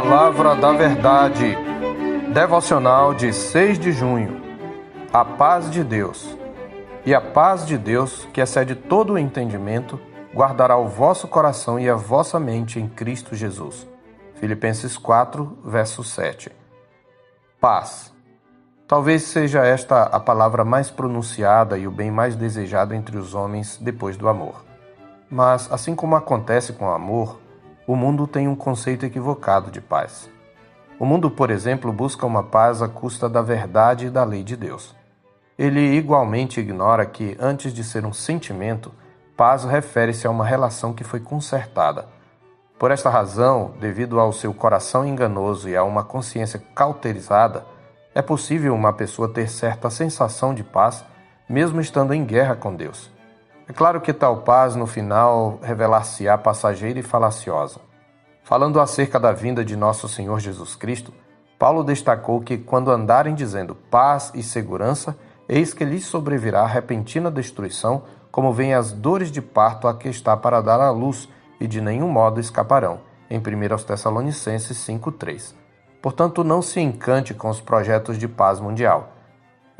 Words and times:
Palavra 0.00 0.54
da 0.54 0.72
Verdade, 0.72 1.58
devocional 2.32 3.12
de 3.12 3.32
6 3.32 3.80
de 3.80 3.90
junho. 3.90 4.40
A 5.12 5.24
paz 5.24 5.68
de 5.68 5.82
Deus. 5.82 6.38
E 7.04 7.12
a 7.12 7.20
paz 7.20 7.66
de 7.66 7.76
Deus, 7.76 8.24
que 8.32 8.40
excede 8.40 8.76
todo 8.76 9.14
o 9.14 9.18
entendimento, 9.18 10.00
guardará 10.32 10.76
o 10.76 10.86
vosso 10.86 11.26
coração 11.26 11.80
e 11.80 11.90
a 11.90 11.96
vossa 11.96 12.38
mente 12.38 12.78
em 12.78 12.88
Cristo 12.88 13.34
Jesus. 13.34 13.88
Filipenses 14.36 14.96
4, 14.96 15.58
verso 15.64 16.04
7. 16.04 16.52
Paz. 17.60 18.14
Talvez 18.86 19.24
seja 19.24 19.66
esta 19.66 20.04
a 20.04 20.20
palavra 20.20 20.64
mais 20.64 20.92
pronunciada 20.92 21.76
e 21.76 21.88
o 21.88 21.90
bem 21.90 22.10
mais 22.10 22.36
desejado 22.36 22.94
entre 22.94 23.18
os 23.18 23.34
homens 23.34 23.76
depois 23.78 24.16
do 24.16 24.28
amor. 24.28 24.64
Mas, 25.28 25.70
assim 25.72 25.96
como 25.96 26.14
acontece 26.14 26.72
com 26.72 26.86
o 26.86 26.92
amor, 26.92 27.47
o 27.88 27.96
mundo 27.96 28.26
tem 28.26 28.46
um 28.46 28.54
conceito 28.54 29.06
equivocado 29.06 29.70
de 29.70 29.80
paz. 29.80 30.28
O 30.98 31.06
mundo, 31.06 31.30
por 31.30 31.50
exemplo, 31.50 31.90
busca 31.90 32.26
uma 32.26 32.42
paz 32.42 32.82
à 32.82 32.86
custa 32.86 33.30
da 33.30 33.40
verdade 33.40 34.08
e 34.08 34.10
da 34.10 34.24
lei 34.24 34.44
de 34.44 34.58
Deus. 34.58 34.94
Ele 35.58 35.80
igualmente 35.96 36.60
ignora 36.60 37.06
que, 37.06 37.34
antes 37.40 37.72
de 37.72 37.82
ser 37.82 38.04
um 38.04 38.12
sentimento, 38.12 38.92
paz 39.34 39.64
refere-se 39.64 40.26
a 40.26 40.30
uma 40.30 40.44
relação 40.44 40.92
que 40.92 41.02
foi 41.02 41.18
consertada. 41.18 42.06
Por 42.78 42.90
esta 42.90 43.08
razão, 43.08 43.72
devido 43.80 44.20
ao 44.20 44.34
seu 44.34 44.52
coração 44.52 45.06
enganoso 45.06 45.66
e 45.66 45.74
a 45.74 45.82
uma 45.82 46.04
consciência 46.04 46.62
cauterizada, 46.74 47.64
é 48.14 48.20
possível 48.20 48.74
uma 48.74 48.92
pessoa 48.92 49.32
ter 49.32 49.48
certa 49.48 49.88
sensação 49.88 50.52
de 50.52 50.62
paz, 50.62 51.06
mesmo 51.48 51.80
estando 51.80 52.12
em 52.12 52.22
guerra 52.22 52.54
com 52.54 52.76
Deus. 52.76 53.10
É 53.68 53.72
claro 53.74 54.00
que 54.00 54.14
tal 54.14 54.38
paz, 54.38 54.74
no 54.74 54.86
final, 54.86 55.58
revelar-se-á 55.62 56.38
passageira 56.38 56.98
e 56.98 57.02
falaciosa. 57.02 57.78
Falando 58.42 58.80
acerca 58.80 59.20
da 59.20 59.30
vinda 59.30 59.62
de 59.62 59.76
nosso 59.76 60.08
Senhor 60.08 60.40
Jesus 60.40 60.74
Cristo, 60.74 61.12
Paulo 61.58 61.84
destacou 61.84 62.40
que, 62.40 62.56
quando 62.56 62.90
andarem 62.90 63.34
dizendo 63.34 63.74
paz 63.74 64.32
e 64.34 64.42
segurança, 64.42 65.18
eis 65.46 65.74
que 65.74 65.84
lhes 65.84 66.06
sobrevirá 66.06 66.64
repentina 66.64 67.30
destruição, 67.30 68.04
como 68.32 68.54
vêm 68.54 68.72
as 68.72 68.90
dores 68.90 69.30
de 69.30 69.42
parto 69.42 69.86
a 69.86 69.94
que 69.94 70.08
está 70.08 70.34
para 70.34 70.62
dar 70.62 70.80
à 70.80 70.90
luz, 70.90 71.28
e 71.60 71.66
de 71.66 71.82
nenhum 71.82 72.08
modo 72.08 72.40
escaparão. 72.40 73.00
Em 73.28 73.38
1 73.38 73.84
Tessalonicenses 73.84 74.78
5,3. 74.78 75.54
Portanto, 76.00 76.42
não 76.42 76.62
se 76.62 76.80
encante 76.80 77.34
com 77.34 77.50
os 77.50 77.60
projetos 77.60 78.16
de 78.16 78.26
paz 78.28 78.60
mundial. 78.60 79.17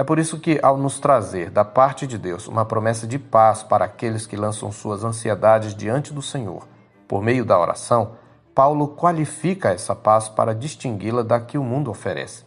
É 0.00 0.04
por 0.04 0.20
isso 0.20 0.38
que, 0.38 0.60
ao 0.62 0.76
nos 0.76 1.00
trazer 1.00 1.50
da 1.50 1.64
parte 1.64 2.06
de 2.06 2.16
Deus 2.16 2.46
uma 2.46 2.64
promessa 2.64 3.04
de 3.04 3.18
paz 3.18 3.64
para 3.64 3.84
aqueles 3.84 4.28
que 4.28 4.36
lançam 4.36 4.70
suas 4.70 5.02
ansiedades 5.02 5.74
diante 5.74 6.14
do 6.14 6.22
Senhor, 6.22 6.68
por 7.08 7.20
meio 7.20 7.44
da 7.44 7.58
oração, 7.58 8.12
Paulo 8.54 8.86
qualifica 8.86 9.70
essa 9.72 9.96
paz 9.96 10.28
para 10.28 10.54
distingui-la 10.54 11.24
da 11.24 11.40
que 11.40 11.58
o 11.58 11.64
mundo 11.64 11.90
oferece. 11.90 12.44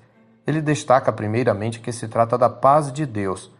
Ele 0.47 0.61
destaca 0.61 1.11
primeiramente 1.11 1.81
que 1.81 1.91
se 1.91 2.07
trata 2.07 2.37
da 2.37 2.49
paz 2.49 2.89
de 2.89 3.05
Deus. 3.05 3.51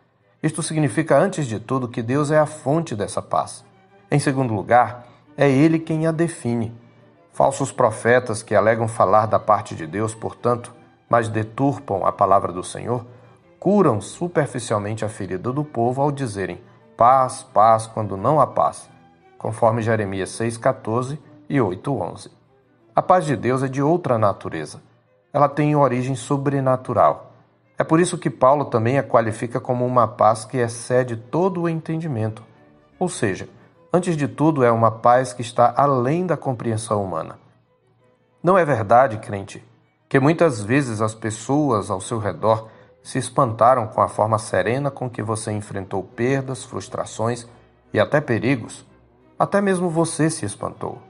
Isto 0.41 0.63
significa, 0.63 1.17
antes 1.17 1.45
de 1.45 1.59
tudo, 1.59 1.89
que 1.89 2.01
Deus 2.01 2.31
é 2.31 2.39
a 2.39 2.45
fonte 2.45 2.95
dessa 2.95 3.21
paz. 3.21 3.65
Em 4.09 4.19
segundo 4.19 4.53
lugar, 4.53 5.05
é 5.35 5.49
Ele 5.49 5.77
quem 5.77 6.07
a 6.07 6.11
define. 6.11 6.73
Falsos 7.33 7.73
profetas 7.73 8.41
que 8.41 8.55
alegam 8.55 8.87
falar 8.87 9.25
da 9.25 9.39
parte 9.39 9.75
de 9.75 9.85
Deus, 9.85 10.15
portanto, 10.15 10.73
mas 11.09 11.27
deturpam 11.27 12.05
a 12.05 12.11
palavra 12.11 12.53
do 12.53 12.63
Senhor, 12.63 13.05
curam 13.61 14.01
superficialmente 14.01 15.05
a 15.05 15.07
ferida 15.07 15.53
do 15.53 15.63
povo 15.63 16.01
ao 16.01 16.11
dizerem 16.11 16.59
paz, 16.97 17.43
paz, 17.43 17.85
quando 17.85 18.17
não 18.17 18.41
há 18.41 18.47
paz, 18.47 18.89
conforme 19.37 19.83
Jeremias 19.83 20.31
6,14 20.31 21.19
e 21.47 21.57
8,11. 21.57 22.31
A 22.95 23.03
paz 23.03 23.23
de 23.23 23.35
Deus 23.35 23.61
é 23.61 23.67
de 23.67 23.79
outra 23.79 24.17
natureza. 24.17 24.81
Ela 25.31 25.47
tem 25.47 25.75
origem 25.75 26.15
sobrenatural. 26.15 27.33
É 27.77 27.83
por 27.83 27.99
isso 27.99 28.17
que 28.17 28.31
Paulo 28.31 28.65
também 28.65 28.97
a 28.97 29.03
qualifica 29.03 29.59
como 29.59 29.85
uma 29.85 30.07
paz 30.07 30.43
que 30.43 30.57
excede 30.57 31.15
todo 31.15 31.61
o 31.61 31.69
entendimento. 31.69 32.43
Ou 32.97 33.07
seja, 33.07 33.47
antes 33.93 34.17
de 34.17 34.27
tudo, 34.27 34.63
é 34.63 34.71
uma 34.71 34.89
paz 34.89 35.33
que 35.33 35.43
está 35.43 35.71
além 35.77 36.25
da 36.25 36.35
compreensão 36.35 37.03
humana. 37.03 37.37
Não 38.41 38.57
é 38.57 38.65
verdade, 38.65 39.19
crente, 39.19 39.63
que 40.09 40.19
muitas 40.19 40.63
vezes 40.63 40.99
as 40.99 41.13
pessoas 41.13 41.91
ao 41.91 42.01
seu 42.01 42.17
redor 42.17 42.67
se 43.03 43.17
espantaram 43.17 43.87
com 43.87 44.01
a 44.01 44.07
forma 44.07 44.37
serena 44.37 44.91
com 44.91 45.09
que 45.09 45.23
você 45.23 45.51
enfrentou 45.51 46.03
perdas, 46.03 46.63
frustrações 46.63 47.47
e 47.93 47.99
até 47.99 48.21
perigos. 48.21 48.85
Até 49.37 49.59
mesmo 49.59 49.89
você 49.89 50.29
se 50.29 50.45
espantou. 50.45 51.01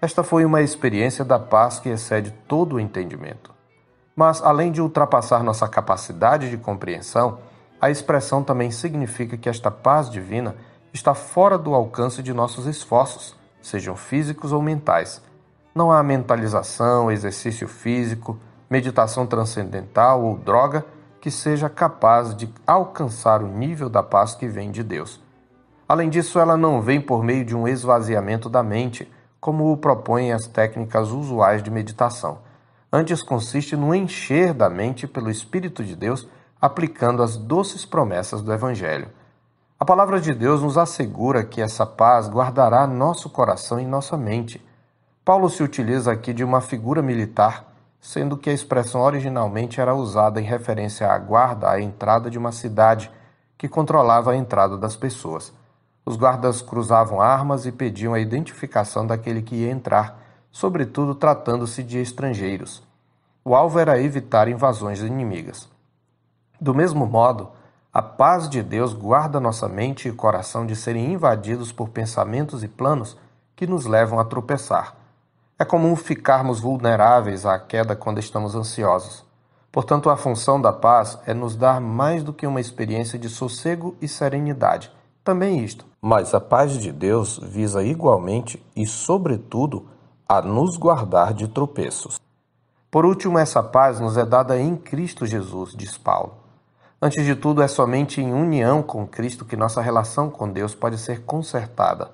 Esta 0.00 0.22
foi 0.22 0.44
uma 0.44 0.62
experiência 0.62 1.24
da 1.24 1.38
paz 1.38 1.78
que 1.78 1.88
excede 1.88 2.30
todo 2.48 2.76
o 2.76 2.80
entendimento. 2.80 3.52
Mas, 4.16 4.42
além 4.42 4.70
de 4.70 4.80
ultrapassar 4.80 5.42
nossa 5.42 5.68
capacidade 5.68 6.48
de 6.48 6.56
compreensão, 6.56 7.38
a 7.80 7.90
expressão 7.90 8.42
também 8.42 8.70
significa 8.70 9.36
que 9.36 9.48
esta 9.48 9.70
paz 9.70 10.08
divina 10.08 10.54
está 10.92 11.14
fora 11.14 11.58
do 11.58 11.74
alcance 11.74 12.22
de 12.22 12.32
nossos 12.32 12.66
esforços, 12.66 13.36
sejam 13.60 13.96
físicos 13.96 14.52
ou 14.52 14.62
mentais. 14.62 15.20
Não 15.74 15.90
há 15.90 16.02
mentalização, 16.02 17.10
exercício 17.10 17.66
físico, 17.66 18.38
meditação 18.70 19.26
transcendental 19.26 20.22
ou 20.22 20.38
droga 20.38 20.84
que 21.24 21.30
seja 21.30 21.70
capaz 21.70 22.36
de 22.36 22.52
alcançar 22.66 23.42
o 23.42 23.48
nível 23.48 23.88
da 23.88 24.02
paz 24.02 24.34
que 24.34 24.46
vem 24.46 24.70
de 24.70 24.82
Deus. 24.82 25.18
Além 25.88 26.10
disso, 26.10 26.38
ela 26.38 26.54
não 26.54 26.82
vem 26.82 27.00
por 27.00 27.24
meio 27.24 27.46
de 27.46 27.56
um 27.56 27.66
esvaziamento 27.66 28.50
da 28.50 28.62
mente, 28.62 29.10
como 29.40 29.72
o 29.72 29.76
propõem 29.78 30.34
as 30.34 30.46
técnicas 30.46 31.10
usuais 31.12 31.62
de 31.62 31.70
meditação. 31.70 32.40
Antes 32.92 33.22
consiste 33.22 33.74
no 33.74 33.94
encher 33.94 34.52
da 34.52 34.68
mente 34.68 35.06
pelo 35.06 35.30
Espírito 35.30 35.82
de 35.82 35.96
Deus, 35.96 36.28
aplicando 36.60 37.22
as 37.22 37.38
doces 37.38 37.86
promessas 37.86 38.42
do 38.42 38.52
Evangelho. 38.52 39.08
A 39.80 39.84
palavra 39.86 40.20
de 40.20 40.34
Deus 40.34 40.60
nos 40.60 40.76
assegura 40.76 41.42
que 41.42 41.62
essa 41.62 41.86
paz 41.86 42.28
guardará 42.28 42.86
nosso 42.86 43.30
coração 43.30 43.80
e 43.80 43.86
nossa 43.86 44.14
mente. 44.14 44.62
Paulo 45.24 45.48
se 45.48 45.62
utiliza 45.62 46.12
aqui 46.12 46.34
de 46.34 46.44
uma 46.44 46.60
figura 46.60 47.00
militar 47.00 47.73
sendo 48.04 48.36
que 48.36 48.50
a 48.50 48.52
expressão 48.52 49.00
originalmente 49.00 49.80
era 49.80 49.94
usada 49.94 50.38
em 50.38 50.44
referência 50.44 51.10
à 51.10 51.18
guarda 51.18 51.70
à 51.70 51.80
entrada 51.80 52.28
de 52.28 52.36
uma 52.36 52.52
cidade 52.52 53.10
que 53.56 53.66
controlava 53.66 54.32
a 54.32 54.36
entrada 54.36 54.76
das 54.76 54.94
pessoas. 54.94 55.50
Os 56.04 56.14
guardas 56.14 56.60
cruzavam 56.60 57.18
armas 57.18 57.64
e 57.64 57.72
pediam 57.72 58.12
a 58.12 58.20
identificação 58.20 59.06
daquele 59.06 59.40
que 59.40 59.54
ia 59.54 59.70
entrar, 59.70 60.20
sobretudo 60.52 61.14
tratando-se 61.14 61.82
de 61.82 61.98
estrangeiros. 61.98 62.82
O 63.42 63.54
alvo 63.54 63.78
era 63.78 63.98
evitar 63.98 64.48
invasões 64.48 65.00
inimigas. 65.00 65.66
Do 66.60 66.74
mesmo 66.74 67.06
modo, 67.06 67.52
a 67.90 68.02
paz 68.02 68.50
de 68.50 68.62
Deus 68.62 68.92
guarda 68.92 69.40
nossa 69.40 69.66
mente 69.66 70.10
e 70.10 70.12
coração 70.12 70.66
de 70.66 70.76
serem 70.76 71.14
invadidos 71.14 71.72
por 71.72 71.88
pensamentos 71.88 72.62
e 72.62 72.68
planos 72.68 73.16
que 73.56 73.66
nos 73.66 73.86
levam 73.86 74.20
a 74.20 74.26
tropeçar. 74.26 75.03
É 75.56 75.64
comum 75.64 75.94
ficarmos 75.94 76.58
vulneráveis 76.58 77.46
à 77.46 77.58
queda 77.60 77.94
quando 77.94 78.18
estamos 78.18 78.56
ansiosos. 78.56 79.24
Portanto, 79.70 80.10
a 80.10 80.16
função 80.16 80.60
da 80.60 80.72
paz 80.72 81.16
é 81.26 81.32
nos 81.32 81.54
dar 81.54 81.80
mais 81.80 82.24
do 82.24 82.32
que 82.32 82.44
uma 82.44 82.60
experiência 82.60 83.16
de 83.16 83.28
sossego 83.28 83.96
e 84.00 84.08
serenidade. 84.08 84.90
Também 85.22 85.64
isto. 85.64 85.84
Mas 86.02 86.34
a 86.34 86.40
paz 86.40 86.72
de 86.72 86.90
Deus 86.90 87.38
visa 87.40 87.84
igualmente 87.84 88.60
e, 88.74 88.84
sobretudo, 88.84 89.88
a 90.28 90.42
nos 90.42 90.76
guardar 90.76 91.32
de 91.32 91.46
tropeços. 91.46 92.18
Por 92.90 93.04
último, 93.04 93.38
essa 93.38 93.62
paz 93.62 94.00
nos 94.00 94.16
é 94.16 94.24
dada 94.24 94.58
em 94.58 94.76
Cristo 94.76 95.24
Jesus, 95.24 95.72
diz 95.76 95.96
Paulo. 95.96 96.34
Antes 97.00 97.24
de 97.24 97.36
tudo, 97.36 97.62
é 97.62 97.68
somente 97.68 98.20
em 98.20 98.32
união 98.32 98.82
com 98.82 99.06
Cristo 99.06 99.44
que 99.44 99.56
nossa 99.56 99.80
relação 99.80 100.28
com 100.28 100.50
Deus 100.50 100.74
pode 100.74 100.98
ser 100.98 101.22
consertada. 101.22 102.10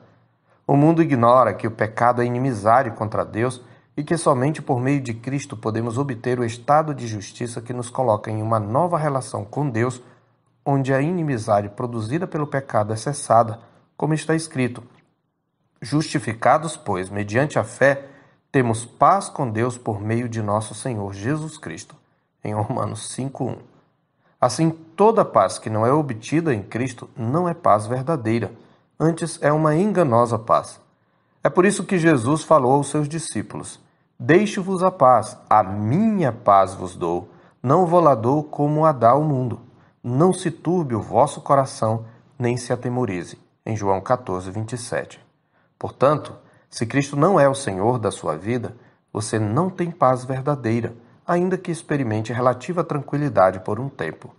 O 0.70 0.76
mundo 0.76 1.02
ignora 1.02 1.52
que 1.52 1.66
o 1.66 1.70
pecado 1.72 2.22
é 2.22 2.24
inimizade 2.24 2.92
contra 2.92 3.24
Deus 3.24 3.60
e 3.96 4.04
que 4.04 4.16
somente 4.16 4.62
por 4.62 4.80
meio 4.80 5.00
de 5.00 5.12
Cristo 5.12 5.56
podemos 5.56 5.98
obter 5.98 6.38
o 6.38 6.44
estado 6.44 6.94
de 6.94 7.08
justiça 7.08 7.60
que 7.60 7.72
nos 7.72 7.90
coloca 7.90 8.30
em 8.30 8.40
uma 8.40 8.60
nova 8.60 8.96
relação 8.96 9.44
com 9.44 9.68
Deus, 9.68 10.00
onde 10.64 10.94
a 10.94 11.02
inimizade 11.02 11.70
produzida 11.70 12.24
pelo 12.24 12.46
pecado 12.46 12.92
é 12.92 12.96
cessada, 12.96 13.58
como 13.96 14.14
está 14.14 14.32
escrito: 14.32 14.80
Justificados, 15.82 16.76
pois, 16.76 17.10
mediante 17.10 17.58
a 17.58 17.64
fé, 17.64 18.06
temos 18.52 18.84
paz 18.84 19.28
com 19.28 19.50
Deus 19.50 19.76
por 19.76 20.00
meio 20.00 20.28
de 20.28 20.40
nosso 20.40 20.72
Senhor 20.72 21.12
Jesus 21.12 21.58
Cristo. 21.58 21.96
Em 22.44 22.54
Romanos 22.54 23.12
5:1. 23.16 23.58
Assim, 24.40 24.70
toda 24.70 25.24
paz 25.24 25.58
que 25.58 25.68
não 25.68 25.84
é 25.84 25.92
obtida 25.92 26.54
em 26.54 26.62
Cristo 26.62 27.10
não 27.16 27.48
é 27.48 27.54
paz 27.54 27.88
verdadeira 27.88 28.52
antes 29.00 29.38
é 29.42 29.50
uma 29.50 29.74
enganosa 29.74 30.38
paz. 30.38 30.78
É 31.42 31.48
por 31.48 31.64
isso 31.64 31.84
que 31.84 31.98
Jesus 31.98 32.44
falou 32.44 32.72
aos 32.72 32.90
seus 32.90 33.08
discípulos: 33.08 33.80
Deixo-vos 34.18 34.82
a 34.82 34.90
paz, 34.90 35.38
a 35.48 35.62
minha 35.62 36.30
paz 36.30 36.74
vos 36.74 36.94
dou, 36.94 37.30
não 37.62 37.86
vou 37.86 38.00
lá 38.00 38.14
dou 38.14 38.44
como 38.44 38.84
a 38.84 38.92
dá 38.92 39.14
o 39.14 39.24
mundo. 39.24 39.58
Não 40.04 40.32
se 40.32 40.50
turbe 40.50 40.94
o 40.94 41.00
vosso 41.00 41.40
coração, 41.40 42.04
nem 42.38 42.56
se 42.58 42.72
atemorize. 42.72 43.38
Em 43.64 43.74
João 43.74 44.00
14, 44.00 44.50
27. 44.50 45.20
Portanto, 45.78 46.34
se 46.68 46.86
Cristo 46.86 47.16
não 47.16 47.40
é 47.40 47.48
o 47.48 47.54
Senhor 47.54 47.98
da 47.98 48.10
sua 48.10 48.36
vida, 48.36 48.76
você 49.12 49.38
não 49.38 49.68
tem 49.68 49.90
paz 49.90 50.24
verdadeira, 50.24 50.94
ainda 51.26 51.58
que 51.58 51.70
experimente 51.70 52.32
relativa 52.32 52.84
tranquilidade 52.84 53.60
por 53.60 53.80
um 53.80 53.88
tempo. 53.88 54.34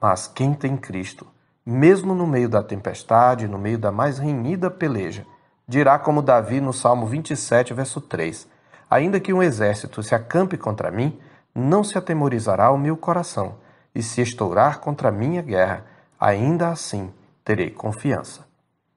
Mas 0.00 0.26
quem 0.26 0.54
tem 0.54 0.76
Cristo, 0.76 1.26
mesmo 1.64 2.14
no 2.14 2.26
meio 2.26 2.48
da 2.48 2.62
tempestade, 2.62 3.46
no 3.46 3.58
meio 3.58 3.78
da 3.78 3.92
mais 3.92 4.18
renhida 4.18 4.70
peleja, 4.70 5.26
dirá 5.68 5.98
como 5.98 6.22
Davi 6.22 6.60
no 6.60 6.72
Salmo 6.72 7.06
27, 7.06 7.74
verso 7.74 8.00
3: 8.00 8.48
Ainda 8.90 9.20
que 9.20 9.32
um 9.32 9.42
exército 9.42 10.02
se 10.02 10.14
acampe 10.14 10.56
contra 10.56 10.90
mim, 10.90 11.18
não 11.54 11.84
se 11.84 11.98
atemorizará 11.98 12.70
o 12.70 12.78
meu 12.78 12.96
coração, 12.96 13.56
e 13.94 14.02
se 14.02 14.20
estourar 14.20 14.80
contra 14.80 15.08
a 15.08 15.12
minha 15.12 15.42
guerra, 15.42 15.84
ainda 16.18 16.68
assim 16.68 17.12
terei 17.44 17.70
confiança. 17.70 18.46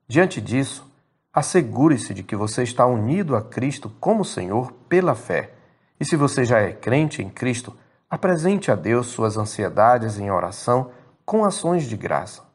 Diante 0.07 0.39
disso, 0.39 0.91
assegure-se 1.33 2.13
de 2.13 2.23
que 2.23 2.35
você 2.35 2.63
está 2.63 2.85
unido 2.85 3.35
a 3.35 3.41
Cristo 3.41 3.89
como 3.99 4.23
Senhor 4.23 4.71
pela 4.87 5.15
fé. 5.15 5.51
E 5.99 6.05
se 6.05 6.15
você 6.15 6.45
já 6.45 6.59
é 6.59 6.71
crente 6.71 7.21
em 7.21 7.29
Cristo, 7.29 7.75
apresente 8.09 8.71
a 8.71 8.75
Deus 8.75 9.07
suas 9.07 9.37
ansiedades 9.37 10.19
em 10.19 10.29
oração 10.29 10.91
com 11.25 11.43
ações 11.43 11.85
de 11.85 11.97
graça. 11.97 12.52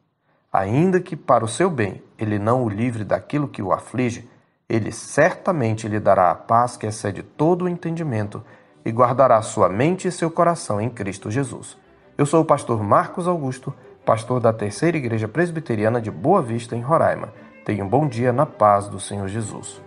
Ainda 0.51 0.99
que 0.99 1.15
para 1.15 1.45
o 1.45 1.47
seu 1.47 1.69
bem 1.69 2.01
ele 2.17 2.39
não 2.39 2.63
o 2.63 2.69
livre 2.69 3.03
daquilo 3.03 3.47
que 3.47 3.61
o 3.61 3.71
aflige, 3.71 4.27
ele 4.67 4.91
certamente 4.91 5.87
lhe 5.87 5.99
dará 5.99 6.31
a 6.31 6.35
paz 6.35 6.75
que 6.75 6.87
excede 6.87 7.21
todo 7.21 7.65
o 7.65 7.69
entendimento 7.69 8.43
e 8.83 8.91
guardará 8.91 9.41
sua 9.41 9.69
mente 9.69 10.07
e 10.07 10.11
seu 10.11 10.31
coração 10.31 10.81
em 10.81 10.89
Cristo 10.89 11.29
Jesus. 11.29 11.77
Eu 12.17 12.25
sou 12.25 12.41
o 12.41 12.45
pastor 12.45 12.83
Marcos 12.83 13.27
Augusto, 13.27 13.73
pastor 14.05 14.39
da 14.39 14.51
Terceira 14.51 14.97
Igreja 14.97 15.27
Presbiteriana 15.27 16.01
de 16.01 16.09
Boa 16.09 16.41
Vista, 16.41 16.75
em 16.75 16.81
Roraima. 16.81 17.33
Tenha 17.63 17.83
um 17.83 17.87
bom 17.87 18.07
dia 18.07 18.33
na 18.33 18.45
paz 18.45 18.87
do 18.87 18.99
Senhor 18.99 19.27
Jesus. 19.27 19.81